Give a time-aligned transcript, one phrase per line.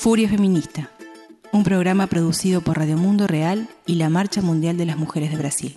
[0.00, 0.88] Furia Feminista,
[1.50, 5.36] un programa producido por Radio Mundo Real y la Marcha Mundial de las Mujeres de
[5.38, 5.76] Brasil.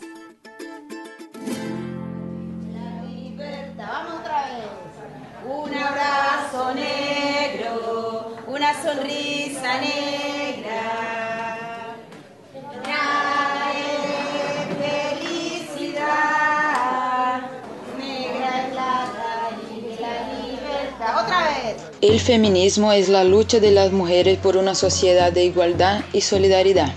[22.22, 26.94] El feminismo es la lucha de las mujeres por una sociedad de igualdad y solidaridad.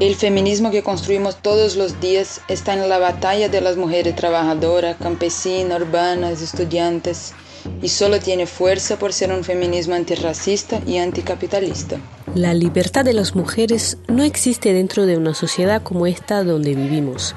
[0.00, 4.98] El feminismo que construimos todos los días está en la batalla de las mujeres trabajadoras,
[4.98, 7.32] campesinas, urbanas, estudiantes,
[7.80, 11.96] y solo tiene fuerza por ser un feminismo antirracista y anticapitalista.
[12.34, 17.34] La libertad de las mujeres no existe dentro de una sociedad como esta donde vivimos,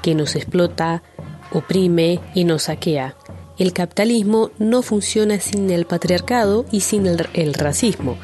[0.00, 1.02] que nos explota,
[1.52, 3.16] oprime y nos saquea.
[3.62, 8.18] El capitalismo no funciona sin el patriarcado y sin el, racismo,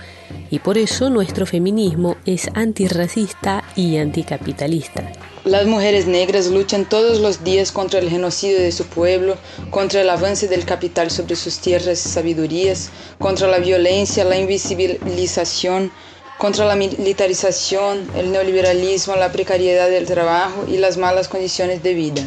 [0.51, 5.13] y por eso nuestro feminismo es antirracista y anticapitalista.
[5.45, 9.37] Las mujeres negras luchan todos los días contra el genocidio de su pueblo,
[9.71, 15.93] contra el avance del capital sobre sus tierras y sabidurías, contra la violencia, la invisibilización,
[16.37, 22.25] contra la militarización, el neoliberalismo, la precariedad del trabajo y las malas condiciones de vida.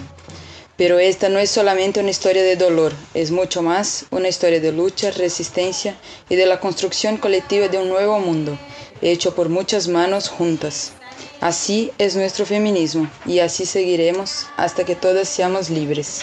[0.81, 4.71] Pero esta no es solamente una historia de dolor, es mucho más una historia de
[4.71, 5.95] lucha, resistencia
[6.27, 8.57] y de la construcción colectiva de un nuevo mundo,
[8.99, 10.93] hecho por muchas manos juntas.
[11.39, 16.21] Así es nuestro feminismo y así seguiremos hasta que todas seamos libres.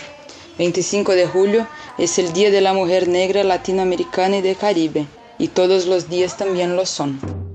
[0.59, 5.06] 25 de julio es el Día de la Mujer Negra Latinoamericana y del Caribe,
[5.39, 7.48] y todos los días también lo son.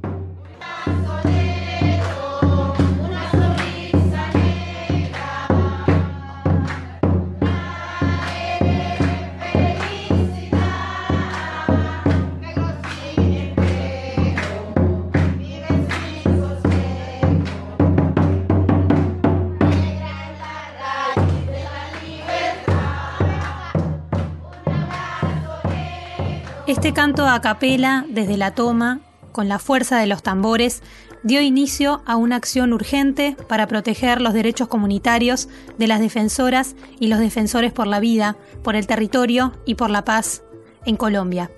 [26.83, 28.99] Este canto a capela, desde la toma,
[29.31, 30.83] con la fuerza de los tambores,
[31.23, 37.07] dio inicio a una acción urgente para proteger los derechos comunitarios de las defensoras y
[37.07, 40.43] los defensores por la vida, por el territorio y por la paz
[40.85, 41.49] en Colombia.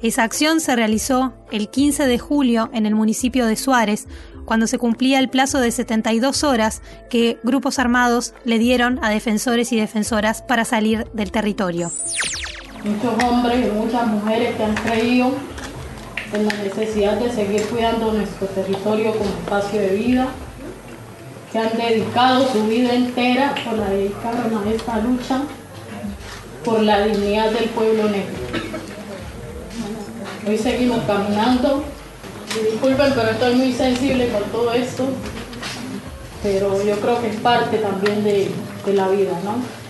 [0.00, 4.08] Esa acción se realizó el 15 de julio en el municipio de Suárez,
[4.46, 9.72] cuando se cumplía el plazo de 72 horas que grupos armados le dieron a defensores
[9.72, 11.92] y defensoras para salir del territorio
[12.84, 15.30] muchos hombres y muchas mujeres que han creído
[16.32, 20.28] en la necesidad de seguir cuidando nuestro territorio como espacio de vida,
[21.50, 25.42] que han dedicado su vida entera, o la dedicaron a esta lucha
[26.64, 28.34] por la dignidad del pueblo negro.
[30.46, 31.84] Hoy seguimos caminando,
[32.70, 35.06] disculpen, pero estoy muy sensible con todo esto,
[36.42, 38.50] pero yo creo que es parte también de,
[38.84, 39.83] de la vida, ¿no?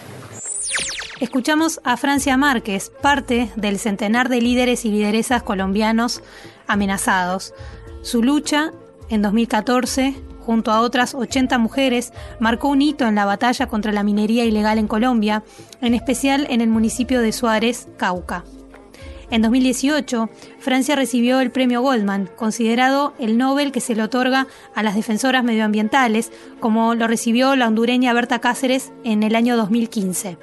[1.20, 6.22] Escuchamos a Francia Márquez, parte del centenar de líderes y lideresas colombianos
[6.66, 7.54] amenazados.
[8.02, 8.72] Su lucha,
[9.10, 14.02] en 2014, junto a otras 80 mujeres, marcó un hito en la batalla contra la
[14.02, 15.44] minería ilegal en Colombia,
[15.80, 18.44] en especial en el municipio de Suárez, Cauca.
[19.30, 24.82] En 2018, Francia recibió el premio Goldman, considerado el Nobel que se le otorga a
[24.82, 30.38] las defensoras medioambientales, como lo recibió la hondureña Berta Cáceres en el año 2015.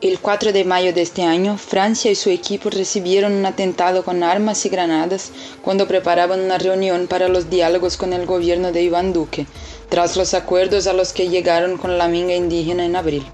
[0.00, 4.22] El 4 de mayo de este año, Francia y su equipo recibieron un atentado con
[4.22, 9.12] armas y granadas cuando preparaban una reunión para los diálogos con el gobierno de Iván
[9.12, 9.48] Duque,
[9.88, 13.26] tras los acuerdos a los que llegaron con la minga indígena en abril.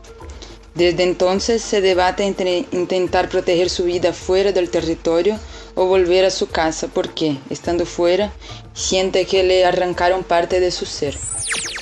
[0.75, 5.39] Desde entonces se debate entre intentar proteger su vida fuera del territorio
[5.75, 8.33] o volver a su casa porque, estando fuera,
[8.73, 11.15] siente que le arrancaron parte de su ser.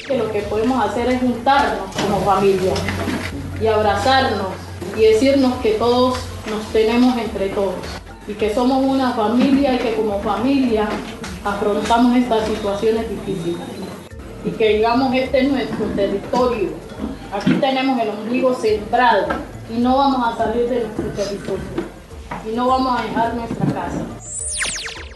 [0.09, 2.73] Lo que podemos hacer es juntarnos como familia
[3.61, 4.62] y abrazarnos
[4.97, 6.19] y decirnos que todos
[6.51, 7.75] nos tenemos entre todos
[8.27, 10.89] y que somos una familia y que como familia
[11.45, 13.61] afrontamos estas situaciones difíciles
[14.45, 16.71] y que digamos este es nuestro territorio,
[17.33, 19.27] aquí tenemos el ombligo sembrado
[19.75, 21.65] y no vamos a salir de nuestro territorio
[22.51, 24.05] y no vamos a dejar nuestra casa.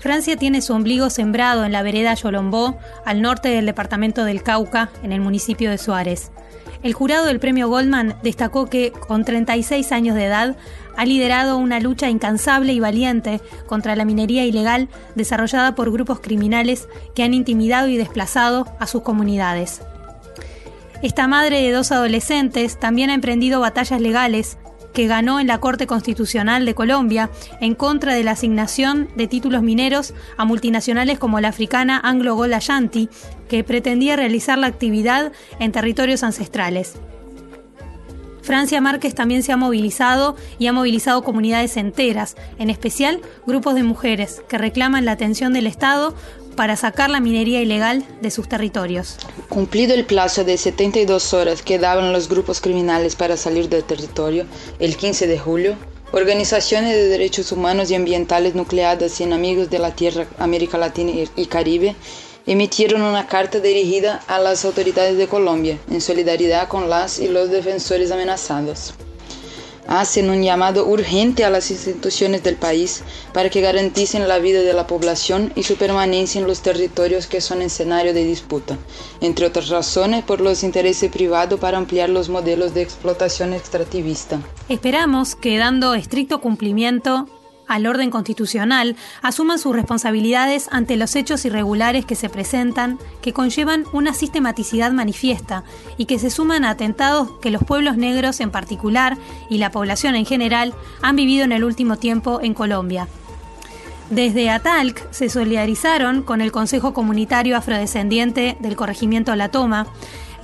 [0.01, 4.91] Francia tiene su ombligo sembrado en la vereda Yolombó, al norte del departamento del Cauca,
[5.03, 6.31] en el municipio de Suárez.
[6.83, 10.57] El jurado del premio Goldman destacó que, con 36 años de edad,
[10.97, 16.89] ha liderado una lucha incansable y valiente contra la minería ilegal desarrollada por grupos criminales
[17.15, 19.83] que han intimidado y desplazado a sus comunidades.
[21.03, 24.57] Esta madre de dos adolescentes también ha emprendido batallas legales
[24.97, 27.29] que ganó en la Corte Constitucional de Colombia
[27.61, 32.55] en contra de la asignación de títulos mineros a multinacionales como la africana Anglo Gold
[32.55, 33.11] Ashanti,
[33.47, 36.95] que pretendía realizar la actividad en territorios ancestrales.
[38.41, 43.83] Francia Márquez también se ha movilizado y ha movilizado comunidades enteras, en especial grupos de
[43.83, 46.15] mujeres que reclaman la atención del Estado
[46.57, 49.19] para sacar la minería ilegal de sus territorios.
[49.49, 54.47] Cumplido el plazo de 72 horas que daban los grupos criminales para salir del territorio,
[54.79, 55.77] el 15 de julio,
[56.13, 61.47] organizaciones de derechos humanos y ambientales nucleadas en Amigos de la Tierra, América Latina y
[61.47, 61.95] Caribe
[62.47, 67.51] emitieron una carta dirigida a las autoridades de Colombia en solidaridad con las y los
[67.51, 68.95] defensores amenazados.
[69.89, 73.03] Hacen un llamado urgente a las instituciones del país
[73.33, 77.41] para que garanticen la vida de la población y su permanencia en los territorios que
[77.41, 78.79] son escenario de disputa,
[79.21, 84.41] entre otras razones por los intereses privados para ampliar los modelos de explotación extractivista.
[84.69, 87.29] Esperamos que, dando estricto cumplimiento
[87.69, 93.85] al orden constitucional asuman sus responsabilidades ante los hechos irregulares que se presentan, que conllevan
[93.93, 95.65] una sistematicidad manifiesta
[95.97, 99.17] y que se suman a atentados que los pueblos negros en particular
[99.51, 103.09] y la población en general han vivido en el último tiempo en Colombia.
[104.11, 109.89] Desde Atalc se solidarizaron con el Consejo Comunitario Afrodescendiente del Corregimiento La Toma,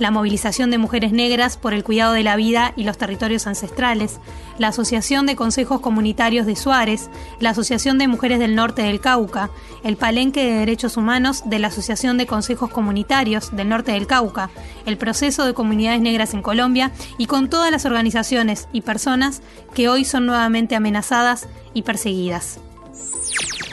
[0.03, 4.19] la movilización de mujeres negras por el cuidado de la vida y los territorios ancestrales,
[4.57, 7.09] la Asociación de Consejos Comunitarios de Suárez,
[7.39, 9.49] la Asociación de Mujeres del Norte del Cauca,
[9.81, 14.49] el Palenque de Derechos Humanos de la Asociación de Consejos Comunitarios del Norte del Cauca,
[14.85, 19.41] el Proceso de Comunidades Negras en Colombia y con todas las organizaciones y personas
[19.73, 22.59] que hoy son nuevamente amenazadas y perseguidas.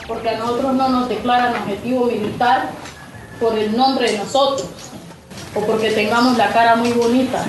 [0.07, 2.71] Porque a nosotros no nos declaran objetivo militar
[3.37, 4.69] por el nombre de nosotros,
[5.55, 7.45] o porque tengamos la cara muy bonita.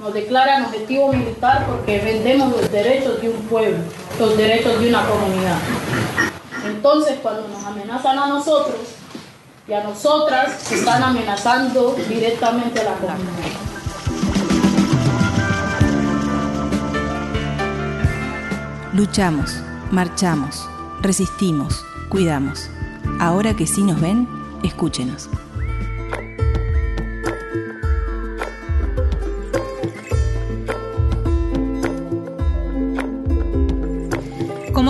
[0.00, 3.78] Nos declaran objetivo militar porque vendemos los derechos de un pueblo,
[4.18, 5.58] los derechos de una comunidad.
[6.64, 8.78] Entonces, cuando nos amenazan a nosotros
[9.68, 13.70] y a nosotras, están amenazando directamente a la comunidad.
[18.92, 19.54] Luchamos,
[19.90, 20.68] marchamos,
[21.00, 22.68] resistimos, cuidamos.
[23.20, 24.28] Ahora que sí nos ven,
[24.62, 25.28] escúchenos.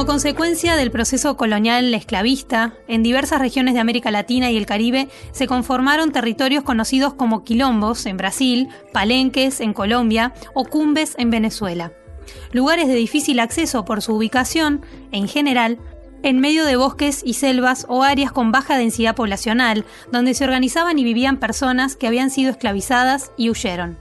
[0.00, 5.11] Como consecuencia del proceso colonial esclavista, en diversas regiones de América Latina y el Caribe
[5.32, 11.93] se conformaron territorios conocidos como quilombos en Brasil, palenques en Colombia o cumbes en Venezuela.
[12.50, 14.81] Lugares de difícil acceso por su ubicación,
[15.12, 15.76] en general,
[16.23, 20.99] en medio de bosques y selvas o áreas con baja densidad poblacional, donde se organizaban
[20.99, 23.99] y vivían personas que habían sido esclavizadas y huyeron.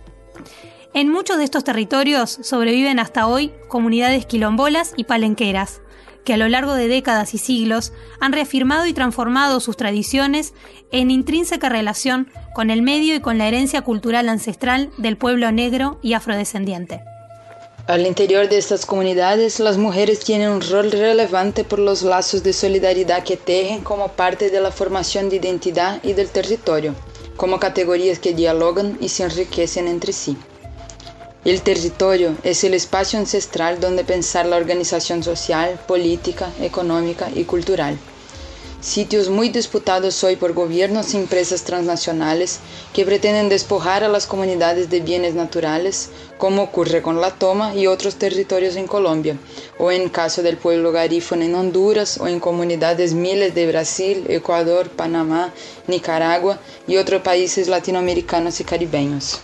[0.93, 5.81] En muchos de estos territorios sobreviven hasta hoy comunidades quilombolas y palenqueras,
[6.23, 10.53] que a lo largo de décadas y siglos han reafirmado y transformado sus tradiciones
[10.91, 15.99] en intrínseca relación con el medio y con la herencia cultural ancestral del pueblo negro
[16.01, 17.01] y afrodescendiente.
[17.89, 22.53] Al interior de estas comunidades, las mujeres tienen un rol relevante por los lazos de
[22.53, 26.93] solidaridad que tejen como parte de la formación de identidad y del territorio,
[27.35, 30.37] como categorías que dialogan y se enriquecen entre sí.
[31.45, 37.97] El territorio es el espacio ancestral donde pensar la organización social, política, económica y cultural.
[38.81, 42.59] Sitios muy disputados hoy por gobiernos y empresas transnacionales
[42.93, 47.87] que pretenden despojar a las comunidades de bienes naturales, como ocurre con la toma y
[47.87, 49.37] otros territorios en Colombia,
[49.77, 54.89] o en caso del pueblo garífono en Honduras, o en comunidades miles de Brasil, Ecuador,
[54.89, 55.53] Panamá,
[55.87, 59.39] Nicaragua y otros países latinoamericanos y caribeños.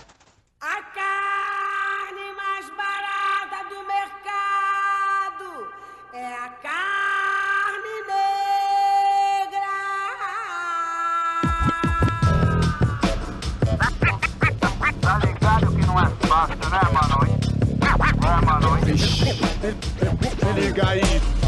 [19.66, 21.45] Then, you got eat.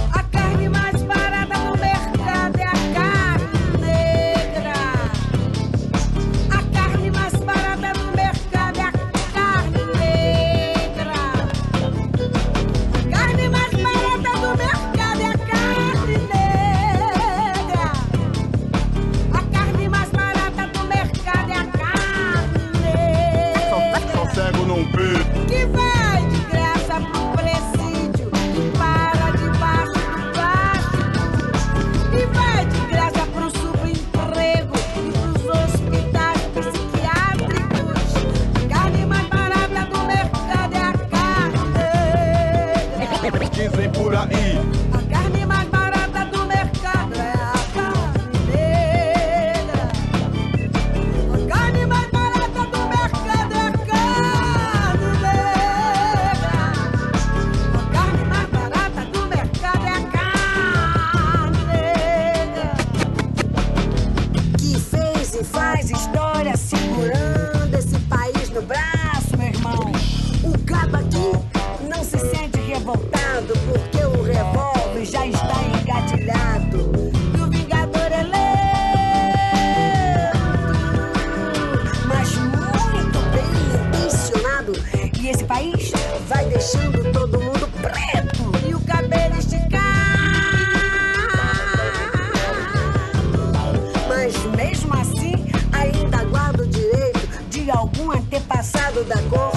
[98.98, 99.52] lado da cor.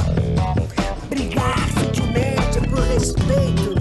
[1.09, 3.75] Brigar sutilmente por respeito.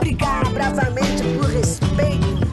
[0.00, 2.46] Brigar bravamente por respeito.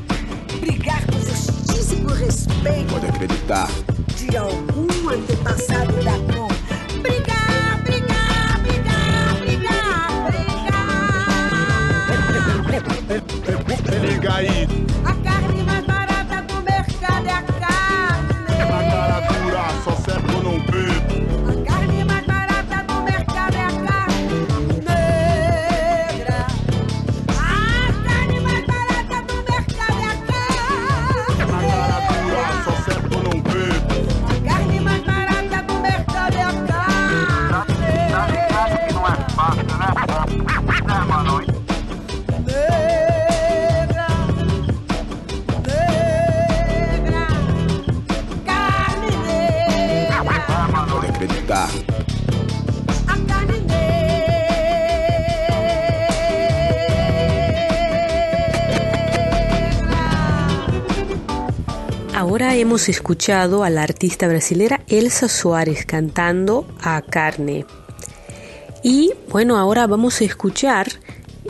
[0.60, 2.94] Brigar com justiça e por respeito.
[2.94, 3.70] Pode acreditar.
[4.18, 6.52] De algum antepassado da cor.
[7.02, 10.63] Brigar, brigar, brigar, brigar, brigar.
[14.02, 14.83] Briga aí.
[62.56, 67.66] Hemos escuchado a la artista brasilera Elsa Soares cantando a carne.
[68.84, 70.88] Y bueno, ahora vamos a escuchar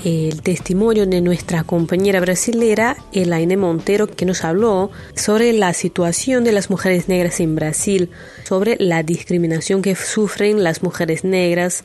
[0.06, 6.52] el testimonio de nuestra compañera brasilera Elaine Montero que nos habló sobre la situación de
[6.52, 8.10] las mujeres negras en Brasil,
[8.44, 11.84] sobre la discriminación que sufren las mujeres negras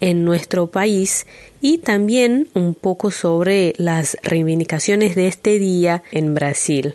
[0.00, 1.26] en nuestro país
[1.60, 6.94] y también un poco sobre las reivindicaciones de este día en Brasil.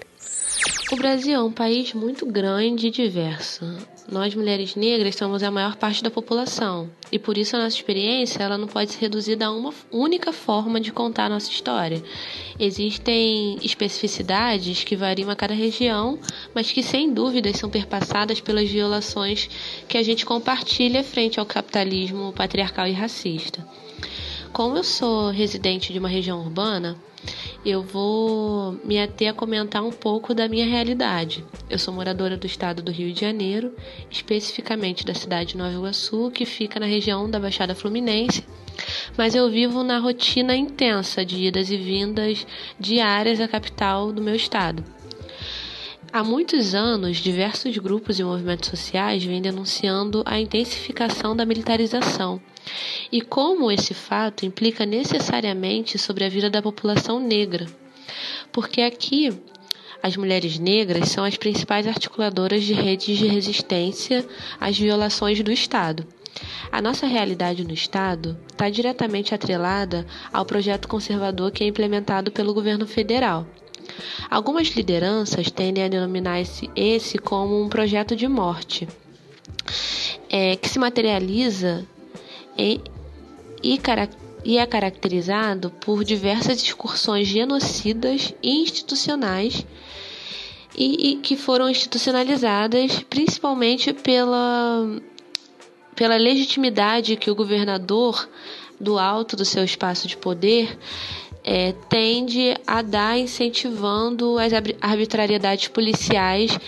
[0.92, 3.66] O Brasil é um país muito grande e diverso.
[4.12, 8.44] Nós, mulheres negras, somos a maior parte da população e por isso a nossa experiência
[8.44, 12.04] ela não pode ser reduzida a uma única forma de contar a nossa história.
[12.60, 16.20] Existem especificidades que variam a cada região,
[16.54, 19.50] mas que sem dúvidas são perpassadas pelas violações
[19.88, 23.66] que a gente compartilha frente ao capitalismo patriarcal e racista.
[24.56, 26.96] Como eu sou residente de uma região urbana,
[27.66, 31.44] eu vou me ater a comentar um pouco da minha realidade.
[31.70, 33.76] Eu sou moradora do estado do Rio de Janeiro,
[34.10, 38.46] especificamente da cidade de Nova Iguaçu, que fica na região da Baixada Fluminense,
[39.18, 42.48] mas eu vivo na rotina intensa de idas e vindas
[42.80, 44.86] diárias à capital do meu estado.
[46.16, 52.42] Há muitos anos, diversos grupos e movimentos sociais vêm denunciando a intensificação da militarização
[53.12, 57.66] e como esse fato implica necessariamente sobre a vida da população negra.
[58.50, 59.30] Porque aqui
[60.02, 64.26] as mulheres negras são as principais articuladoras de redes de resistência
[64.58, 66.08] às violações do Estado.
[66.72, 72.54] A nossa realidade no Estado está diretamente atrelada ao projeto conservador que é implementado pelo
[72.54, 73.46] governo federal.
[74.30, 78.88] Algumas lideranças tendem a denominar esse, esse como um projeto de morte,
[80.30, 81.86] é, que se materializa
[82.58, 82.82] em,
[83.64, 83.80] e,
[84.44, 89.66] e é caracterizado por diversas excursões genocidas e institucionais
[90.78, 95.02] e, e que foram institucionalizadas principalmente pela,
[95.96, 98.30] pela legitimidade que o governador,
[98.80, 100.78] do alto do seu espaço de poder,
[101.46, 106.60] é, tende a dar incentivando as arbitrariedades policiais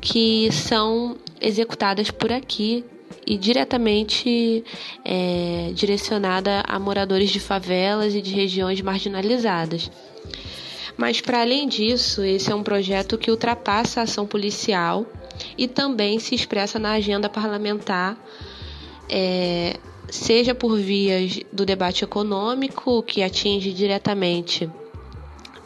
[0.00, 2.84] que são executadas por aqui
[3.24, 4.64] e diretamente
[5.04, 9.90] é, direcionada a moradores de favelas e de regiões marginalizadas.
[10.96, 15.06] Mas, para além disso, esse é um projeto que ultrapassa a ação policial
[15.56, 18.16] e também se expressa na agenda parlamentar,
[19.08, 19.76] é,
[20.10, 24.70] seja por vias do debate econômico, que atinge diretamente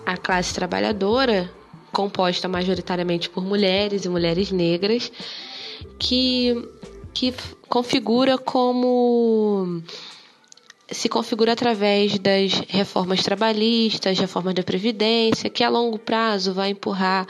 [0.04, 1.50] a classe trabalhadora,
[1.92, 5.10] composta majoritariamente por mulheres e mulheres negras,
[5.98, 6.54] que
[7.12, 7.34] que
[7.68, 9.82] configura como
[10.90, 17.26] se configura através das reformas trabalhistas, reformas da previdência, que a longo prazo vai empurrar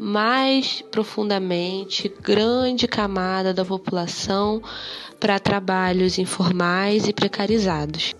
[0.00, 4.62] mais profundamente grande camada da população
[5.20, 8.14] para trabalhos informais e precarizados.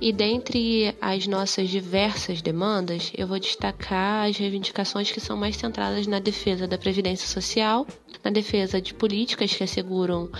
[0.00, 6.06] E dentre as nossas diversas demandas, eu vou destacar as reivindicações que são mais centradas
[6.06, 7.86] na defesa da previdência social,
[8.24, 10.30] na defesa de políticas que asseguram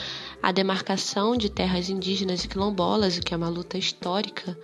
[0.43, 4.59] a demarcação de terras indígenas e quilombolas, o que é uma luta histórica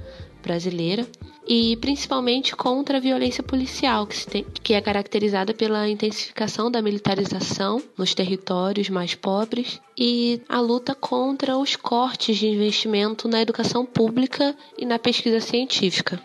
[0.47, 1.05] brasileira,
[1.47, 7.83] e principalmente contra a violência policial, que, tem, que é caracterizada pela intensificação da militarização
[7.99, 14.55] nos territórios mais pobres e a luta contra os cortes de investimento na educação pública
[14.79, 16.21] e na pesquisa científica.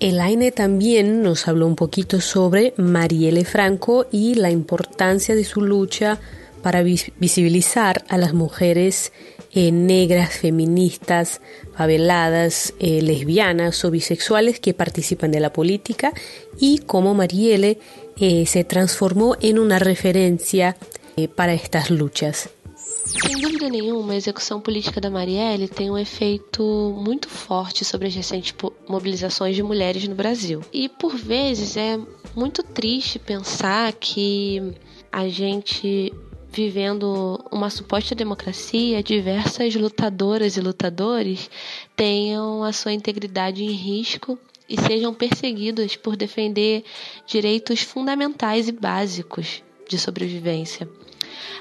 [0.00, 6.20] Elaine también nos habló un poquito sobre Marielle Franco y la importancia de su lucha
[6.62, 9.12] para visibilizar a las mujeres
[9.52, 11.40] eh, negras, feministas,
[11.76, 16.12] faveladas, eh, lesbianas o bisexuales que participan de la política
[16.60, 17.78] y cómo Marielle
[18.20, 20.76] eh, se transformou em uma referência
[21.16, 22.48] eh, para estas lutas.
[22.76, 26.62] Sem dúvida nenhuma, a execução política da Marielle tem um efeito
[27.02, 28.54] muito forte sobre as recentes
[28.86, 30.60] mobilizações de mulheres no Brasil.
[30.70, 31.98] E por vezes é
[32.36, 34.74] muito triste pensar que
[35.10, 36.12] a gente
[36.58, 41.48] vivendo uma suposta democracia, diversas lutadoras e lutadores
[41.94, 44.36] tenham a sua integridade em risco
[44.68, 46.82] e sejam perseguidas por defender
[47.24, 50.88] direitos fundamentais e básicos de sobrevivência.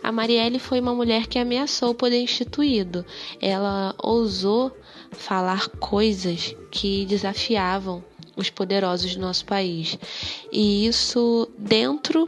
[0.01, 3.05] A Marielle foi uma mulher que ameaçou o poder instituído.
[3.39, 4.75] Ela ousou
[5.11, 8.03] falar coisas que desafiavam
[8.35, 9.95] os poderosos do nosso país.
[10.51, 12.27] E isso dentro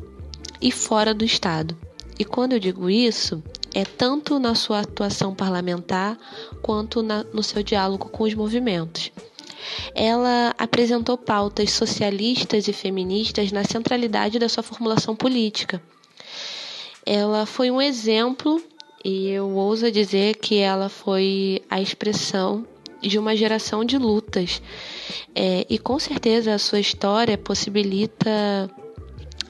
[0.61, 1.88] e fora do Estado.
[2.19, 3.41] E quando eu digo isso,
[3.73, 6.17] é tanto na sua atuação parlamentar
[6.61, 9.09] quanto na, no seu diálogo com os movimentos.
[9.95, 15.81] Ela apresentou pautas socialistas e feministas na centralidade da sua formulação política.
[17.05, 18.61] Ela foi um exemplo,
[19.03, 22.67] e eu ouso dizer que ela foi a expressão
[23.01, 24.61] de uma geração de lutas.
[25.33, 28.69] É, e com certeza a sua história possibilita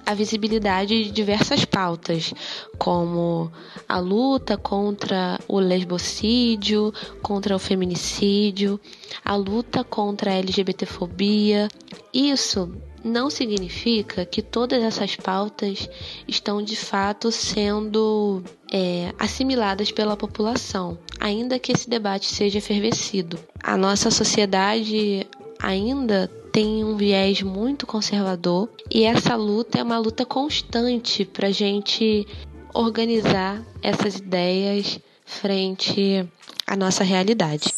[0.10, 2.34] a visibilidade de diversas pautas,
[2.80, 3.52] como
[3.88, 6.92] a luta contra o lesbocídio,
[7.22, 8.80] contra o feminicídio,
[9.24, 11.68] a luta contra a LGBTfobia.
[12.12, 15.88] Isso não significa que todas essas pautas
[16.28, 18.42] estão de fato sendo
[18.74, 23.38] é, assimiladas pela população, ainda que esse debate seja efervescido.
[23.62, 25.28] A nossa sociedade
[25.62, 31.52] ainda tem um viés muito conservador e essa luta é uma luta constante para a
[31.52, 32.28] gente
[32.74, 36.26] organizar essas ideias frente
[36.66, 37.74] à nossa realidade.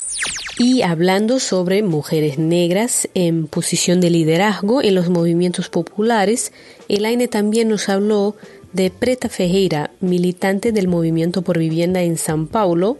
[0.58, 6.52] Y hablando sobre mujeres negras en posición de liderazgo en los movimientos populares,
[6.88, 8.36] Elaine también nos habló
[8.74, 12.98] de Preta Ferreira, militante del Movimiento por Vivienda en San Paulo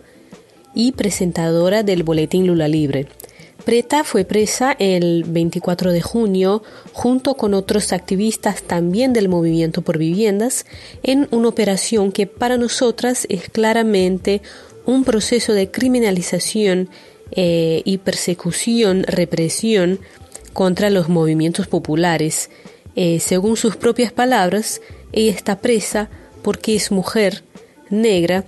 [0.74, 3.08] y presentadora del Boletín Lula Libre.
[3.66, 9.98] Preta fue presa el 24 de junio junto con otros activistas también del movimiento por
[9.98, 10.66] viviendas
[11.04, 14.42] en una operación que para nosotras es claramente
[14.86, 16.90] un proceso de criminalización
[17.32, 20.00] eh, y persecución, represión
[20.54, 22.50] contra los movimientos populares.
[22.96, 24.82] Eh, según sus propias palabras,
[25.14, 26.10] ella está presa
[26.42, 27.44] porque es mujer,
[27.90, 28.44] negra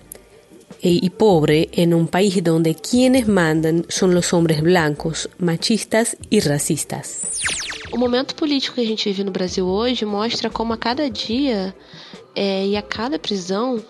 [0.90, 7.22] y pobre en un país donde quienes mandan son los hombres blancos, machistas y racistas.
[7.92, 11.76] O momento político que a gente vive no Brasil hoje mostra como a cada dia
[12.36, 13.82] é, e a cada prisão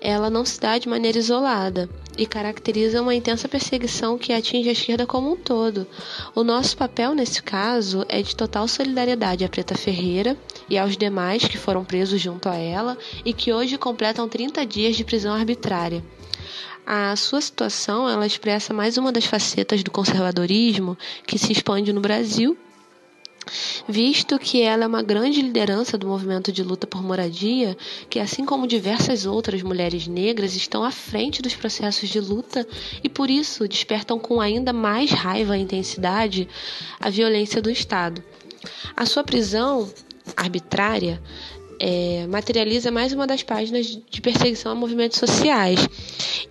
[0.00, 1.88] ela não se dá de maneira isolada
[2.18, 5.86] e caracteriza uma intensa perseguição que atinge a esquerda como um todo.
[6.34, 10.36] O nosso papel nesse caso é de total solidariedade à Preta Ferreira
[10.68, 14.96] e aos demais que foram presos junto a ela e que hoje completam 30 dias
[14.96, 16.02] de prisão arbitrária.
[16.86, 20.96] A sua situação ela expressa mais uma das facetas do conservadorismo
[21.26, 22.56] que se expande no Brasil,
[23.88, 27.76] visto que ela é uma grande liderança do movimento de luta por moradia,
[28.08, 32.66] que assim como diversas outras mulheres negras estão à frente dos processos de luta
[33.02, 36.48] e por isso despertam com ainda mais raiva e intensidade
[37.00, 38.22] a violência do Estado.
[38.96, 39.90] A sua prisão
[40.36, 41.20] arbitrária
[41.78, 45.88] é, materializa mais uma das páginas de perseguição a movimentos sociais.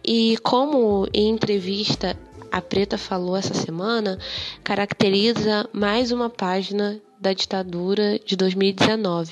[0.04, 2.18] E como em entrevista
[2.52, 4.20] a Preta falou essa semana,
[4.64, 9.32] caracteriza mais uma página da ditadura de 2019.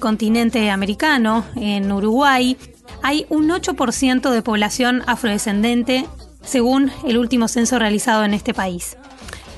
[0.00, 2.56] Continente americano, en Uruguay,
[3.02, 6.06] hay un 8% de población afrodescendente
[6.42, 8.96] según el último censo realizado en este país.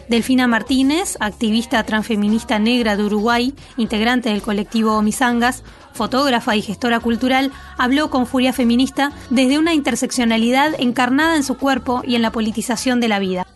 [0.08, 7.50] Delfina Martínez, activista transfeminista negra de Uruguay, integrante del colectivo Misangas, fotógrafa y gestora cultural,
[7.76, 13.00] habló con Furia Feminista desde una interseccionalidad encarnada en su cuerpo y en la politización
[13.00, 13.46] de la vida.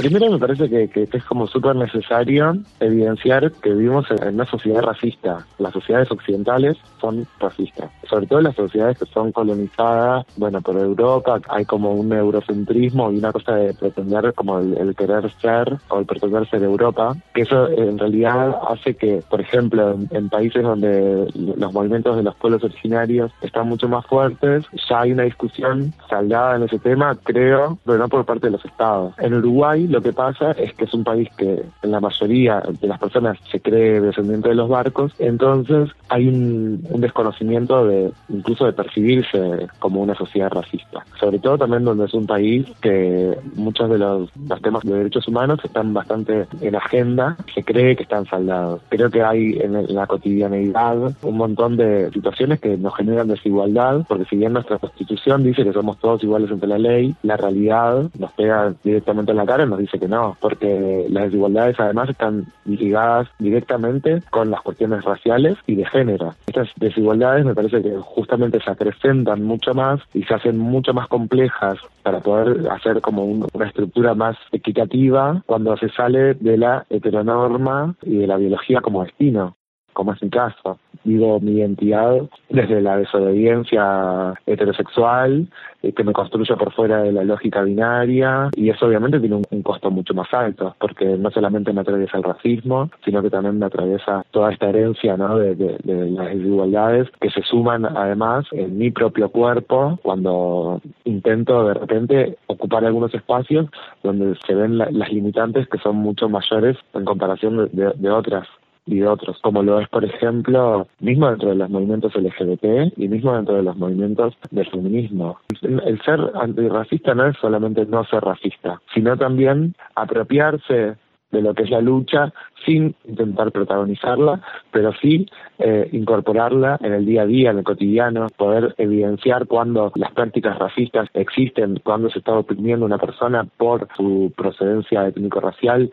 [0.00, 4.80] Primero me parece que, que es como súper necesario evidenciar que vivimos en una sociedad
[4.80, 5.44] racista.
[5.58, 7.90] Las sociedades occidentales son racistas.
[8.08, 13.18] Sobre todo las sociedades que son colonizadas, bueno, por Europa, hay como un eurocentrismo y
[13.18, 17.68] una cosa de pretender como el, querer ser o el pretender ser Europa, que eso
[17.68, 23.32] en realidad hace que, por ejemplo, en, países donde los movimientos de los pueblos originarios
[23.42, 28.08] están mucho más fuertes, ya hay una discusión saldada en ese tema, creo, pero no
[28.08, 29.12] por parte de los estados.
[29.18, 33.00] En Uruguay lo que pasa es que es un país que la mayoría de las
[33.00, 39.66] personas se cree descendiente de los barcos, entonces hay un, desconocimiento de incluso de percibirse
[39.80, 41.04] como una sociedad racista.
[41.18, 44.30] Sobre todo también donde es un país que muchos de los,
[44.62, 48.82] temas de derechos humanos están bastante en agenda, se cree que están saldados.
[48.90, 54.26] Creo que hay en la cotidianeidad un montón de situaciones que nos generan desigualdad, porque
[54.26, 58.32] si bien nuestra constitución dice que somos todos iguales ante la ley, la realidad nos
[58.32, 63.28] pega directamente en la cara nos dice que no, porque las desigualdades además están ligadas
[63.38, 66.34] directamente con las cuestiones raciales y de género.
[66.46, 71.08] Estas desigualdades me parece que justamente se acrecentan mucho más y se hacen mucho más
[71.08, 77.94] complejas para poder hacer como una estructura más equitativa cuando se sale de la heteronorma
[78.02, 79.56] y de la biología como destino
[79.92, 80.78] como es mi caso.
[81.04, 85.48] Vivo mi identidad desde la desobediencia heterosexual,
[85.82, 89.62] eh, que me construye por fuera de la lógica binaria, y eso obviamente tiene un,
[89.62, 93.66] costo mucho más alto, porque no solamente me atraviesa el racismo, sino que también me
[93.66, 95.38] atraviesa toda esta herencia ¿no?
[95.38, 102.38] de, las desigualdades que se suman además en mi propio cuerpo cuando intento de repente
[102.46, 103.66] ocupar algunos espacios
[104.02, 108.46] donde se ven las limitantes que son mucho mayores en comparación de otras
[108.92, 113.34] y otros, como lo es, por ejemplo, mismo dentro de los movimientos LGBT y mismo
[113.34, 115.38] dentro de los movimientos del feminismo.
[115.62, 120.96] El ser antirracista no es solamente no ser racista, sino también apropiarse
[121.30, 122.32] de lo que es la lucha
[122.66, 125.26] sin intentar protagonizarla, pero sí
[125.58, 130.58] eh, incorporarla en el día a día, en el cotidiano, poder evidenciar cuando las prácticas
[130.58, 135.90] racistas existen, cuando se está oprimiendo una persona por su procedencia étnico-racial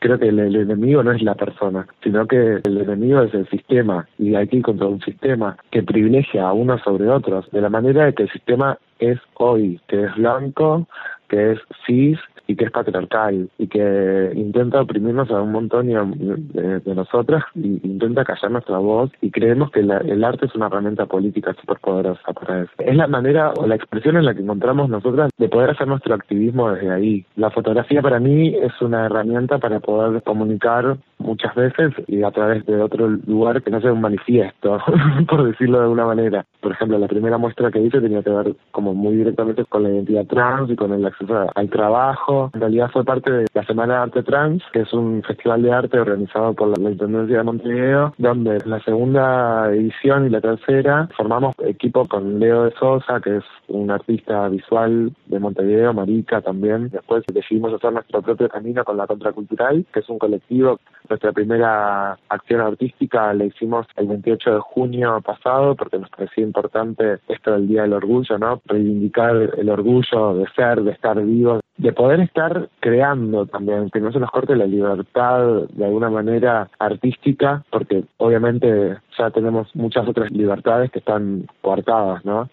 [0.00, 4.08] creo que el, enemigo no es la persona, sino que el enemigo es el sistema
[4.18, 7.68] y hay que ir contra un sistema que privilegia a unos sobre otros, de la
[7.68, 10.86] manera de que el sistema es hoy, que es blanco,
[11.30, 12.18] que es cis,
[12.50, 18.24] y que es patriarcal y que intenta oprimirnos a un montón de, nosotras y intenta
[18.24, 22.62] callar nuestra voz y creemos que el arte es una herramienta política súper poderosa para
[22.62, 22.72] eso.
[22.78, 26.14] Es la manera o la expresión en la que encontramos nosotras de poder hacer nuestro
[26.14, 27.24] activismo desde ahí.
[27.36, 32.66] La fotografía para mí es una herramienta para poder comunicar muchas veces y a través
[32.66, 34.78] de otro lugar que no sea un manifiesto,
[35.28, 36.44] por decirlo de alguna manera.
[36.60, 39.90] Por ejemplo, la primera muestra que hice tenía que ver como muy directamente con la
[39.90, 41.19] identidad trans y con el acceso
[41.54, 45.22] al trabajo en realidad fue parte de la Semana de Arte Trans, que es un
[45.22, 50.40] festival de arte organizado por la, Intendencia de Montevideo, donde la segunda edición y la
[50.40, 56.40] tercera formamos equipo con Leo de Sosa, que es un artista visual de Montevideo, Marica
[56.40, 56.90] también.
[56.90, 60.80] Después decidimos hacer nuestro propio camino con la Contracultural, que es un colectivo.
[61.08, 67.18] Nuestra primera acción artística la hicimos el 28 de junio pasado, porque nos parecía importante
[67.28, 68.60] esto del Día del Orgullo, ¿no?
[68.66, 74.12] Reivindicar el orgullo de ser, de estar vivos, de poder estar creando también, que no
[74.12, 80.30] se nos corte la libertad de alguna manera artística, porque obviamente ya tenemos muchas otras
[80.30, 82.48] libertades que están coartadas, ¿no?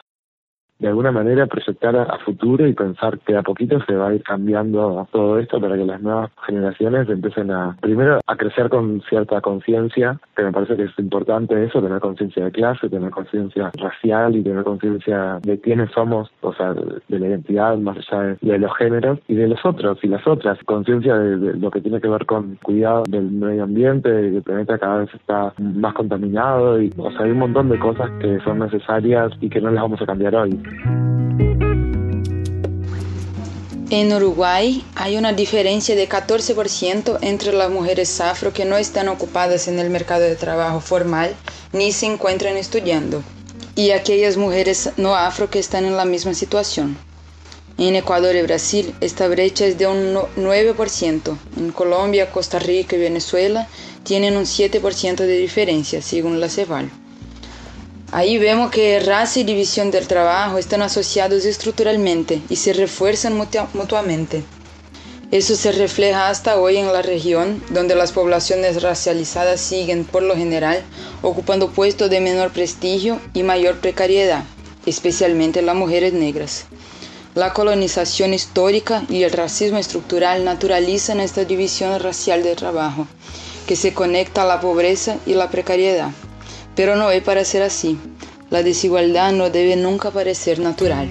[0.79, 4.23] De alguna manera proyectar a, futuro y pensar que a poquito se va a ir
[4.23, 9.39] cambiando todo esto para que las nuevas generaciones empiecen a, primero, a crecer con cierta
[9.41, 14.35] conciencia, que me parece que es importante eso, tener conciencia de clase, tener conciencia racial
[14.35, 18.75] y tener conciencia de quiénes somos, o sea, de la identidad más allá de, los
[18.77, 22.25] géneros y de los otros y las otras, conciencia de, lo que tiene que ver
[22.25, 27.11] con cuidado del medio ambiente, que el planeta cada vez está más contaminado y, o
[27.11, 30.05] sea, hay un montón de cosas que son necesarias y que no las vamos a
[30.05, 30.59] cambiar hoy.
[33.89, 39.69] En Uruguay hay una diferencia de 14% entre las mujeres afro que no están ocupadas
[39.69, 41.33] en el mercado de trabajo formal
[41.71, 43.23] ni se encuentran estudiando,
[43.75, 46.97] y aquellas mujeres no afro que están en la misma situación.
[47.77, 51.37] En Ecuador y Brasil esta brecha es de un 9%.
[51.57, 53.69] En Colombia, Costa Rica y Venezuela
[54.03, 56.89] tienen un 7% de diferencia, según la CEVAL.
[58.13, 63.35] Ahí vemos que raza y división del trabajo están asociados estructuralmente y se refuerzan
[63.73, 64.45] mutuamente.
[65.29, 70.37] Eso se refleja hasta hoy en la región, donde las poblaciones racializadas siguen, por lo
[70.37, 70.85] general,
[71.21, 74.45] ocupando puestos de menor prestigio y mayor precariedad,
[74.85, 76.63] especialmente las mujeres negras.
[77.35, 83.05] La colonización histórica y el racismo estructural naturalizan esta división racial del trabajo,
[83.67, 86.11] que se conecta a la pobreza y la precariedad.
[86.77, 87.97] Pero no es para ser así.
[88.51, 91.09] La desigualdad no debe nunca parecer natural.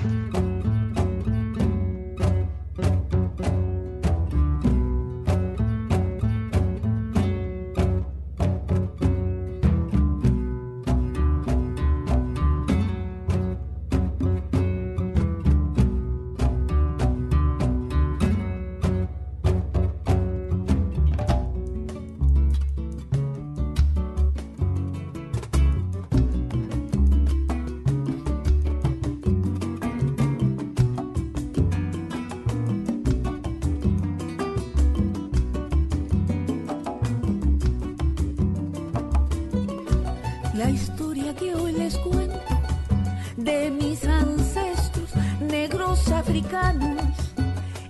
[43.46, 47.14] De mis ancestros negros africanos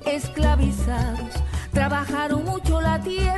[0.05, 1.33] esclavizados.
[1.73, 3.36] Trabajaron mucho la tierra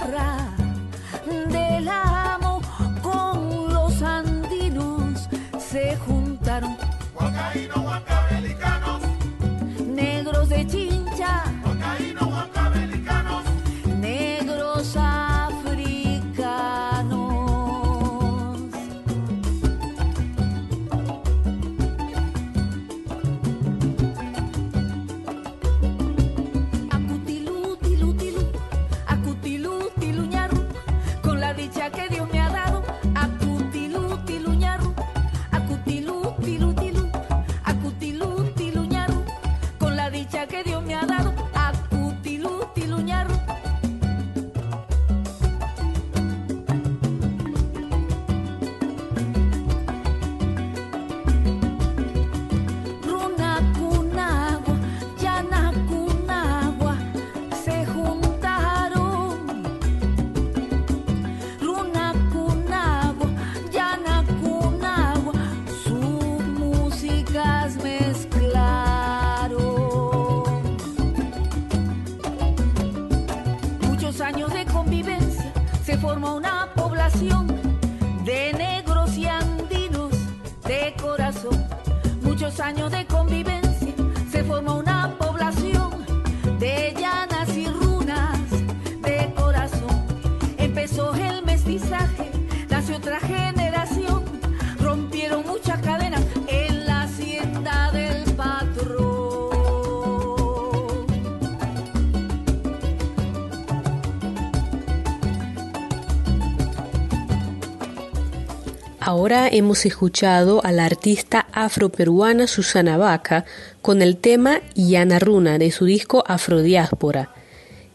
[109.29, 113.45] Ahora hemos escuchado a la artista afroperuana Susana Vaca
[113.83, 117.35] con el tema Yana Runa de su disco Afrodiáspora.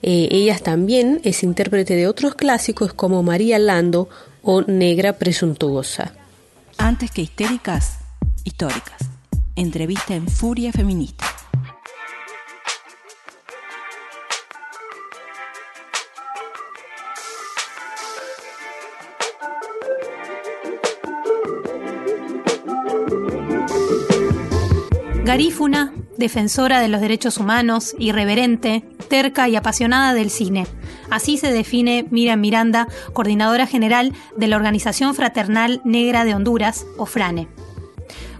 [0.03, 4.09] Eh, ella también es intérprete de otros clásicos como María Lando
[4.43, 6.13] o Negra Presuntuosa.
[6.77, 7.97] Antes que histéricas,
[8.43, 8.99] históricas.
[9.55, 11.25] Entrevista en Furia Feminista.
[25.33, 30.67] Garífuna, defensora de los derechos humanos, irreverente, terca y apasionada del cine.
[31.09, 37.07] Así se define Miriam Miranda, coordinadora general de la Organización Fraternal Negra de Honduras, o
[37.07, 37.47] FRANE.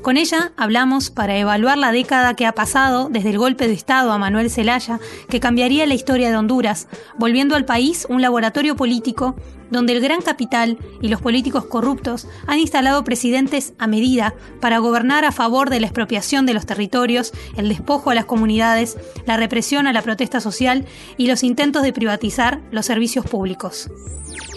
[0.04, 4.12] Con ella hablamos para evaluar la década que ha pasado desde el golpe de Estado
[4.12, 9.38] a Manuel Zelaya, que cambiaría la historia de Honduras, volviendo al país un laboratorio político
[9.72, 15.24] donde el gran capital y los políticos corruptos han instalado presidentes a medida para gobernar
[15.24, 19.88] a favor de la expropiación de los territorios, el despojo a las comunidades, la represión
[19.88, 20.86] a la protesta social
[21.16, 23.90] y los intentos de privatizar los servicios públicos.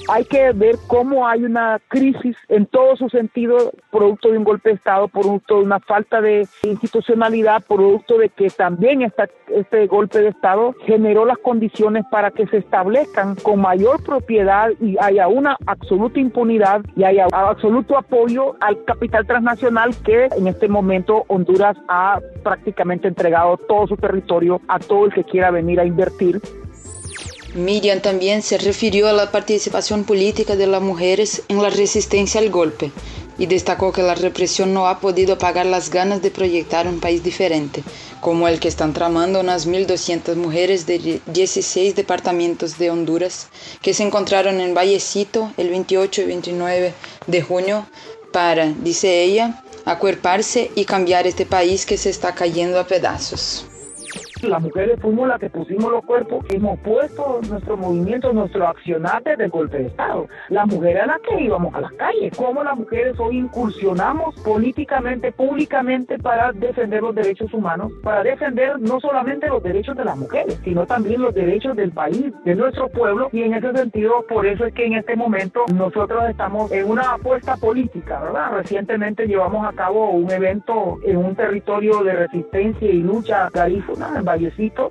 [0.09, 4.71] Hay que ver cómo hay una crisis en todo su sentido, producto de un golpe
[4.71, 10.21] de Estado, producto de una falta de institucionalidad, producto de que también esta, este golpe
[10.21, 15.57] de Estado generó las condiciones para que se establezcan con mayor propiedad y haya una
[15.67, 22.21] absoluta impunidad y haya absoluto apoyo al capital transnacional que en este momento Honduras ha
[22.45, 26.41] prácticamente entregado todo su territorio a todo el que quiera venir a invertir
[27.55, 32.51] Miriam también se refirió a la participación política de las mujeres en la resistencia al
[32.51, 32.93] golpe
[33.39, 37.23] y destacó que la represión no ha podido apagar las ganas de proyectar un país
[37.23, 37.83] diferente,
[38.21, 43.49] como el que están tramando unas 1.200 mujeres de 16 departamentos de Honduras
[43.83, 46.95] que se encontraron en Vallecito el 28 y 29
[47.27, 47.87] de junio
[48.33, 53.67] para, dice ella, acuerparse y cambiar este país que se está cayendo a pedazos.
[54.49, 59.45] Las mujeres fuimos las que pusimos los cuerpos, hemos puesto nuestro movimiento, nuestro accionar desde
[59.45, 60.29] el golpe de Estado.
[60.51, 65.33] Las mujeres a las que íbamos a las calles, como las mujeres hoy incursionamos políticamente,
[65.33, 70.61] públicamente para defender los derechos humanos, para defender no solamente los derechos de las mujeres,
[70.63, 73.29] sino también los derechos del país, de nuestro pueblo.
[73.33, 77.15] Y en ese sentido, por eso es que en este momento nosotros estamos en una
[77.15, 78.53] apuesta política, ¿verdad?
[78.53, 84.21] Recientemente llevamos a cabo un evento en un territorio de resistencia y lucha garífuna,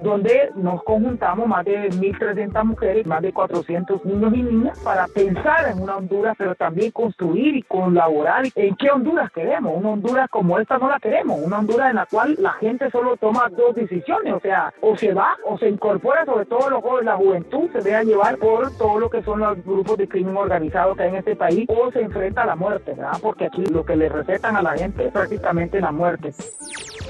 [0.01, 5.69] Donde nos conjuntamos más de 1.300 mujeres, más de 400 niños y niñas para pensar
[5.69, 9.73] en una Honduras, pero también construir y colaborar en qué Honduras queremos.
[9.75, 13.17] Una Honduras como esta no la queremos, una Honduras en la cual la gente solo
[13.17, 17.05] toma dos decisiones, o sea, o se va o se incorpora, sobre todo los jóvenes,
[17.05, 20.95] la juventud se deja llevar por todo lo que son los grupos de crimen organizado
[20.95, 23.19] que hay en este país, o se enfrenta a la muerte, ¿verdad?
[23.21, 26.33] Porque aquí lo que le recetan a la gente es prácticamente la muerte.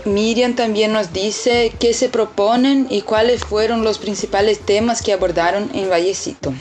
[0.06, 5.70] Miriam también nos dice qué se proponen y cuáles fueron los principales temas que abordaron
[5.74, 6.54] en Vallecito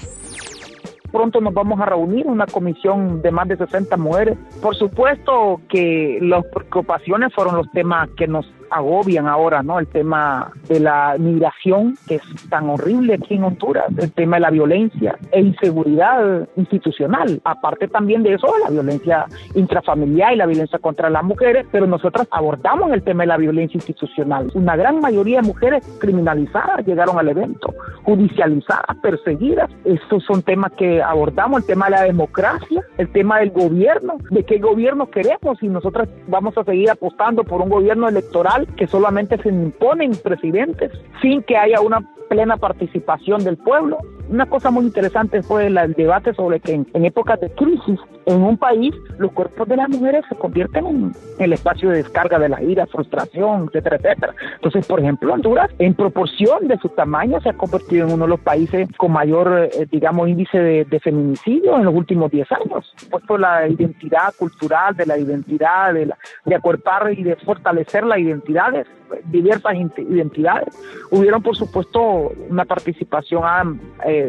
[1.12, 4.36] pronto nos vamos a reunir, una comisión de más de 60 mujeres.
[4.60, 9.78] Por supuesto que las preocupaciones fueron los temas que nos agobian ahora, ¿no?
[9.78, 14.40] El tema de la migración, que es tan horrible aquí en Honduras, el tema de
[14.40, 17.40] la violencia e inseguridad institucional.
[17.44, 22.26] Aparte también de eso, la violencia intrafamiliar y la violencia contra las mujeres, pero nosotros
[22.30, 24.50] abordamos el tema de la violencia institucional.
[24.54, 29.70] Una gran mayoría de mujeres criminalizadas llegaron al evento, judicializadas, perseguidas.
[29.84, 34.44] Estos son temas que abordamos, el tema de la democracia, el tema del gobierno, de
[34.44, 39.36] qué gobierno queremos y nosotros vamos a seguir apostando por un gobierno electoral que solamente
[39.38, 43.98] se imponen presidentes sin que haya una plena participación del pueblo.
[44.34, 48.58] Una cosa muy interesante fue el debate sobre que en, épocas de crisis en un
[48.58, 52.60] país los cuerpos de las mujeres se convierten en, el espacio de descarga de la
[52.60, 54.34] ira, frustración, etcétera, etcétera.
[54.56, 58.30] Entonces, por ejemplo, Honduras, en proporción de su tamaño, se ha convertido en uno de
[58.30, 62.92] los países con mayor, eh, digamos, índice de, feminicidio en los últimos 10 años.
[63.08, 68.04] Pues por la identidad cultural, de la identidad, de, la, de acuerpar y de fortalecer
[68.04, 68.88] las identidades
[69.26, 70.74] diversas identidades.
[71.10, 73.64] Hubieron, por supuesto, una participación ah,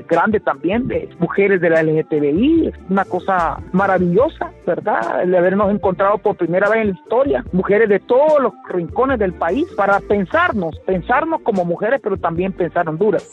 [0.02, 5.24] grande también de mujeres de la LGTBI, una cosa maravillosa, ¿verdad?
[5.24, 9.34] El habernos encontrado por primera vez en la historia, mujeres de todos los rincones del
[9.34, 13.30] país, para pensarnos, pensarnos como mujeres, pero también pensar Honduras.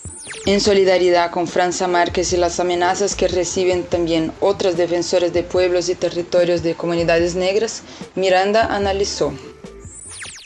[0.46, 5.88] En solidaridad con Franza Márquez y las amenazas que reciben también otras defensoras de pueblos
[5.88, 7.84] y territorios de comunidades negras,
[8.16, 9.32] Miranda analizó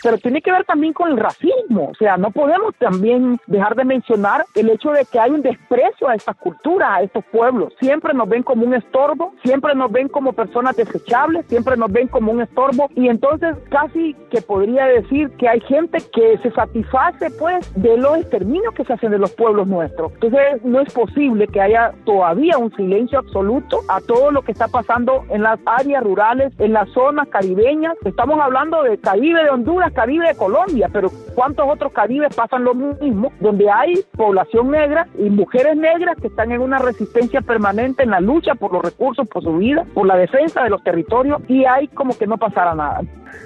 [0.06, 1.88] pero tiene que ver también con el racismo.
[1.90, 6.08] O sea, no podemos también dejar de mencionar el hecho de que hay un desprecio
[6.08, 7.72] a estas culturas, a estos pueblos.
[7.80, 12.06] Siempre nos ven como un estorbo, siempre nos ven como personas desechables, siempre nos ven
[12.06, 17.28] como un estorbo y entonces casi que podría decir que hay gente que se satisface
[17.40, 20.12] pues de los exterminios que se hacen de los pueblos nuestros.
[20.12, 24.68] Entonces no es posible que haya todavía un silencio absoluto a todo lo que está
[24.68, 27.96] pasando en las áreas rurales, en las zonas caribeñas.
[28.04, 32.74] Estamos hablando de Caribe de Honduras, Caribe de Colombia, pero ¿cuántos otros Caribes pasan lo
[32.74, 33.32] mismo?
[33.40, 38.20] Donde hay población negra y mujeres negras que están en una resistencia permanente en la
[38.20, 41.88] lucha por los recursos, por su vida, por la defensa de los territorios y hay
[41.88, 43.00] como que no pasara nada.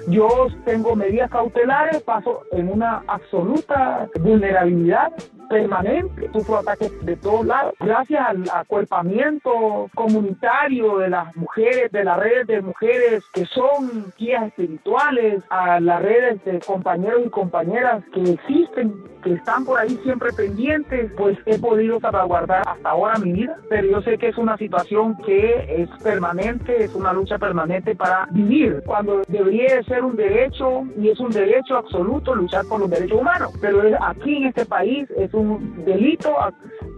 [0.09, 0.27] Yo
[0.65, 5.13] tengo medidas cautelares, paso en una absoluta vulnerabilidad
[5.51, 7.73] permanente, sufro ataques de todos lados.
[7.79, 14.47] Gracias al acuerpamiento comunitario de las mujeres, de las redes de mujeres que son guías
[14.47, 20.31] espirituales, a las redes de compañeros y compañeras que existen, que están por ahí siempre
[20.31, 23.57] pendientes, pues he podido salvaguardar hasta ahora mi vida.
[23.69, 28.27] Pero yo sé que es una situación que es permanente, es una lucha permanente para
[28.31, 33.19] vivir, cuando debería ser un derecho y es un derecho absoluto luchar por los derechos
[33.19, 33.51] humanos.
[33.59, 36.35] Pero aquí en este país es un un delito,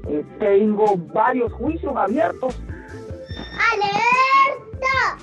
[0.08, 2.60] eh, tengo varios juicios abiertos.
[3.72, 5.18] ¡Alerta!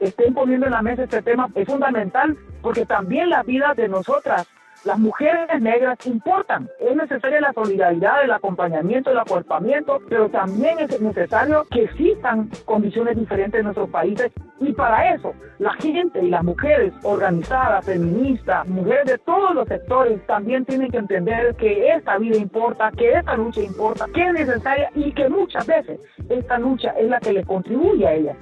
[0.00, 4.48] Estén poniendo en la mesa este tema, es fundamental porque también la vida de nosotras
[4.84, 6.68] Las mujeres negras importan.
[6.80, 13.16] Es necesaria la solidaridad, el acompañamiento, el acuerpamiento, pero también es necesario que existan condiciones
[13.16, 14.32] diferentes en nuestros países.
[14.58, 20.24] Y para eso, la gente y las mujeres organizadas, feministas, mujeres de todos los sectores,
[20.26, 24.90] también tienen que entender que esta vida importa, que esta lucha importa, que es necesaria
[24.96, 28.36] y que muchas veces esta lucha es la que le contribuye a ella.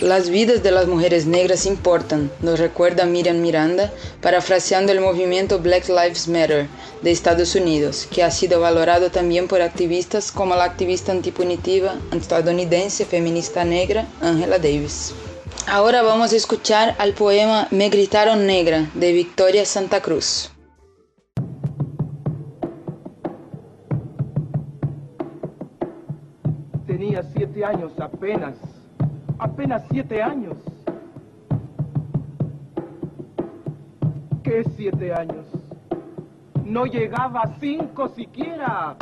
[0.00, 3.90] Las vidas de las mujeres negras importan, nos recuerda Miriam Miranda,
[4.20, 6.66] parafraseando el movimiento Black Lives Matter
[7.02, 13.04] de Estados Unidos, que ha sido valorado también por activistas como la activista antipunitiva estadounidense
[13.04, 15.14] feminista negra Angela Davis.
[15.66, 20.50] Ahora vamos a escuchar al poema Me gritaron negra de Victoria Santa Cruz.
[26.86, 28.54] Tenía siete años apenas
[29.42, 30.56] apenas siete años.
[34.44, 35.61] ¿Qué siete años?
[36.64, 38.96] No llegaba a cinco siquiera.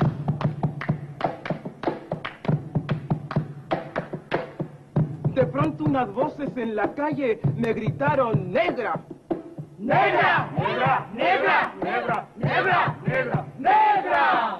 [5.34, 9.00] De pronto unas voces en la calle me gritaron negra.
[9.78, 10.50] ¡Negra!
[10.58, 11.06] ¡Negra!
[11.14, 11.74] ¡Negra!
[11.82, 12.26] ¡Negra!
[12.36, 12.96] ¡Negra!
[13.06, 13.46] ¡Negra!
[13.58, 14.58] ¡Negra!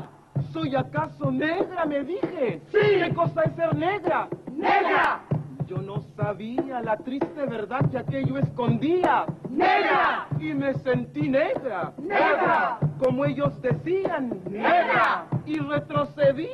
[0.53, 1.85] ¿Soy acaso negra?
[1.85, 2.63] Me dije.
[2.73, 2.79] Sí.
[2.79, 4.29] ¿Qué cosa es ser negra?
[4.53, 5.21] ¡Negra!
[5.67, 9.27] Yo no sabía la triste verdad que aquello escondía.
[9.49, 10.27] ¡Negra!
[10.39, 11.93] Y me sentí negra.
[11.99, 12.79] ¡Negra!
[13.01, 14.43] Como ellos decían.
[14.51, 15.25] ¡Negra!
[15.47, 16.51] Y retrocedí.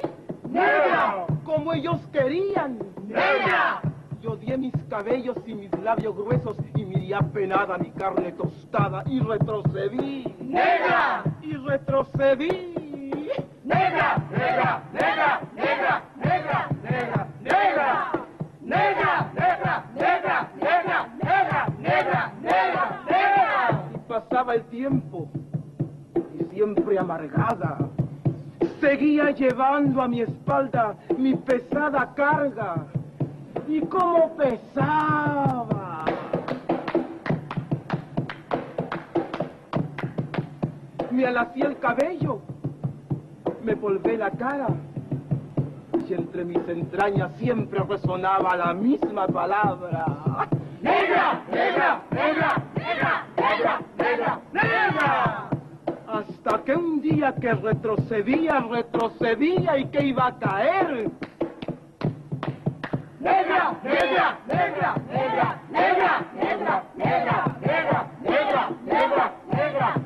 [0.48, 1.26] ¡Negra!
[1.44, 2.78] Como ellos querían.
[3.04, 3.82] ¡Negra!
[4.22, 9.18] Yo di mis cabellos y mis labios gruesos y miré apenada mi carne tostada y
[9.18, 10.36] retrocedí.
[10.40, 11.24] ¡Negra!
[11.42, 13.32] Y retrocedí.
[13.64, 14.22] ¡Negra!
[14.30, 14.82] ¡Negra!
[14.92, 15.40] ¡Negra!
[15.56, 16.02] ¡Negra!
[16.16, 16.68] ¡Negra!
[16.82, 17.28] ¡Negra!
[17.42, 18.12] ¡Negra!
[18.62, 23.90] negra, negra, negra, negra, negra, negra, negra.
[23.94, 25.28] Y pasaba el tiempo
[26.56, 27.76] siempre amargada.
[28.80, 32.86] Seguía llevando a mi espalda mi pesada carga.
[33.68, 36.04] Y cómo pesaba.
[41.10, 42.40] Me alacía el cabello,
[43.62, 44.68] me volvé la cara
[46.08, 50.06] y entre mis entrañas siempre resonaba la misma palabra.
[50.80, 51.42] ¡Negra!
[51.50, 52.02] ¡Negra!
[52.10, 52.62] ¡Negra!
[52.76, 53.26] ¡Negra!
[53.36, 53.80] ¡Negra!
[53.98, 54.40] ¡Negra!
[54.52, 55.45] ¡Negra!
[56.46, 61.10] Hasta que un día que retrocedía, retrocedía y que iba a caer.
[63.18, 63.74] ¡Negra!
[63.82, 64.38] ¡Negra!
[64.46, 64.94] ¡Negra!
[65.10, 65.60] ¡Negra!
[65.72, 66.24] ¡Negra!
[66.34, 66.84] ¡Negra!
[66.94, 67.58] ¡Negra!
[67.58, 68.06] ¡Negra!
[68.22, 68.70] ¡Negra!
[68.86, 69.32] ¡Negra!
[69.50, 70.05] ¡Negra!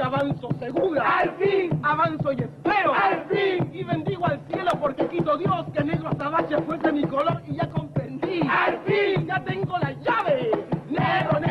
[0.00, 1.18] avanzo segura.
[1.18, 2.92] Al fin, avanzo y espero.
[2.94, 7.40] Al fin, y bendigo al cielo porque quiso Dios que negro azabache fuese mi color
[7.46, 8.40] y ya comprendí.
[8.48, 10.50] Al fin, ya tengo la llave.
[10.88, 11.45] Negro, negro,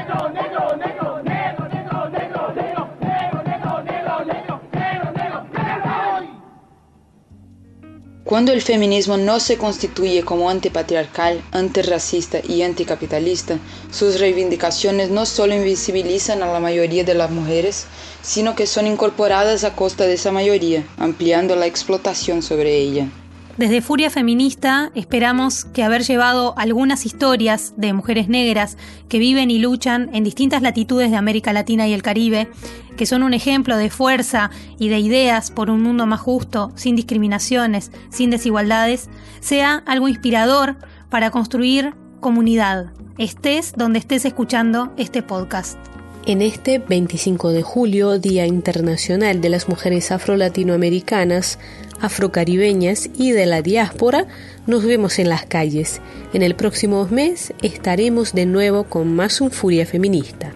[8.25, 13.59] Cuando el feminismo no se constituye como antipatriarcal, antirracista y anticapitalista,
[13.91, 17.85] sus reivindicaciones no solo invisibilizan a la mayoría de las mujeres,
[18.23, 23.11] sino que son incorporadas a costa de esa mayoría, ampliando la explotación sobre ella.
[23.57, 28.77] Desde Furia Feminista esperamos que haber llevado algunas historias de mujeres negras
[29.07, 32.49] que viven y luchan en distintas latitudes de América Latina y el Caribe,
[32.97, 36.97] que son un ejemplo de fuerza y de ideas por un mundo más justo, sin
[36.97, 40.75] discriminaciones, sin desigualdades, sea algo inspirador
[41.09, 45.94] para construir comunidad, estés donde estés escuchando este podcast.
[46.27, 51.59] En este 25 de julio, Día Internacional de las Mujeres Afro-Latinoamericanas,
[52.01, 54.25] afrocaribeñas y de la diáspora,
[54.65, 56.01] nos vemos en las calles.
[56.33, 60.51] En el próximo mes estaremos de nuevo con más un Furia Feminista.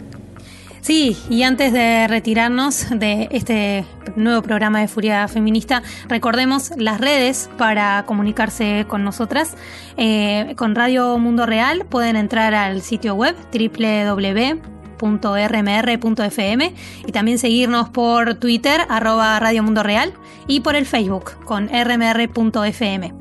[0.82, 7.48] Sí, y antes de retirarnos de este nuevo programa de Furia Feminista, recordemos las redes
[7.60, 9.56] para comunicarse con nosotras.
[9.98, 16.74] Eh, con Radio Mundo Real pueden entrar al sitio web www radio.rmr.fm
[17.06, 20.14] y también seguirnos por Twitter, arroba Radio Mundo Real,
[20.48, 23.14] y por el Facebook con rmr.fm.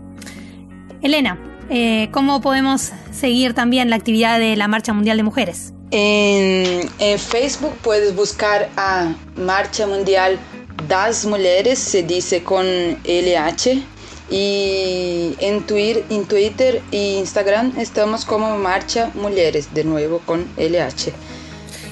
[1.02, 1.38] Elena,
[1.70, 5.72] eh, ¿cómo podemos seguir también la actividad de la Marcha Mundial de Mujeres?
[5.90, 10.38] En, Facebook puedes buscar a Marcha Mundial
[10.86, 12.66] das Mulheres, se dice con
[13.04, 13.82] LH,
[14.30, 21.12] y en Twitter, en Twitter e Instagram estamos como Marcha Mulheres, de nuevo con LH.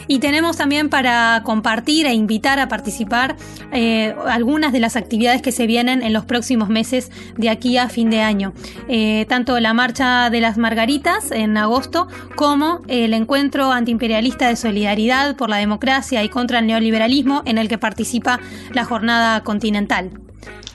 [0.08, 3.36] Y tenemos también para compartir e invitar a participar
[3.72, 7.88] eh, algunas de las actividades que se vienen en los próximos meses de aquí a
[7.88, 8.52] fin de año.
[8.88, 15.36] Eh, tanto la Marcha de las Margaritas en agosto como el encuentro antiimperialista de solidaridad
[15.36, 18.40] por la democracia y contra el neoliberalismo en el que participa
[18.72, 20.25] la jornada continental.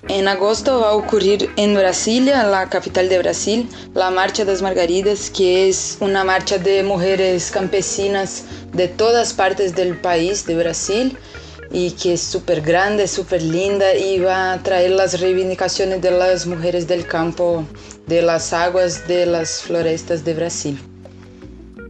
[0.10, 5.30] En agosto va a ocurrir en Brasilia, la capital de Brasil, la Marcha das Margaridas,
[5.30, 8.44] que es una marcha de mujeres campesinas
[8.74, 11.18] de todas partes del país de Brasil
[11.72, 16.48] y que es súper grande, súper linda y va a traer las reivindicaciones de las
[16.48, 17.64] mujeres del campo,
[18.08, 20.91] de las aguas, de las florestas de Brasil.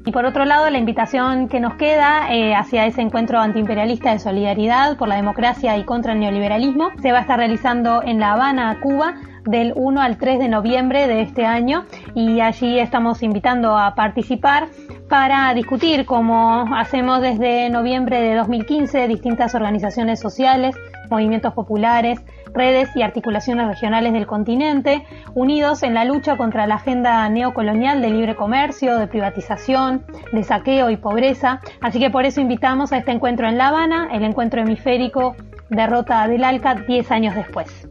[0.03, 4.19] Y por otro lado, la invitación que nos queda eh, hacia ese encuentro antiimperialista de
[4.19, 8.33] solidaridad por la democracia y contra el neoliberalismo se va a estar realizando en La
[8.33, 11.85] Habana, Cuba, del 1 al 3 de noviembre de este año
[12.15, 14.69] y allí estamos invitando a participar
[15.09, 20.75] para discutir, como hacemos desde noviembre de 2015, distintas organizaciones sociales,
[21.09, 22.21] movimientos populares,
[22.53, 28.09] redes y articulaciones regionales del continente, unidos en la lucha contra la agenda neocolonial de
[28.09, 31.61] libre comercio, de privatización, de saqueo y pobreza.
[31.81, 35.35] Así que por eso invitamos a este encuentro en La Habana, el encuentro hemisférico
[35.69, 37.90] derrota del ALCA 10 años después.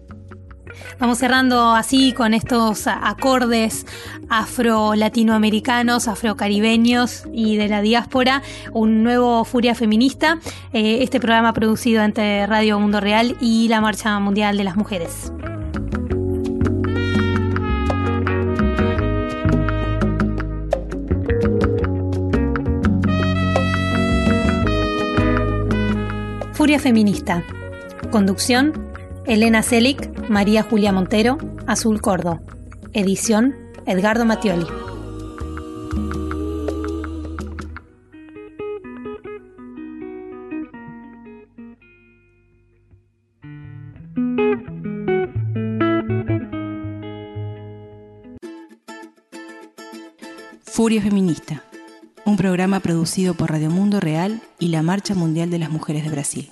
[0.98, 3.86] Vamos cerrando así con estos acordes
[4.28, 8.42] afro-latinoamericanos, afro-caribeños y de la diáspora,
[8.72, 10.38] un nuevo Furia Feminista,
[10.72, 15.32] eh, este programa producido entre Radio Mundo Real y la Marcha Mundial de las Mujeres.
[26.60, 27.42] Furia Feminista.
[28.10, 28.89] Conducción
[29.26, 32.40] Elena Selic, María Julia Montero, Azul Cordo.
[32.92, 33.54] Edición,
[33.86, 34.66] Edgardo Mattioli.
[50.62, 51.62] Furia Feminista,
[52.24, 56.10] un programa producido por Radio Mundo Real y la Marcha Mundial de las Mujeres de
[56.10, 56.48] Brasil.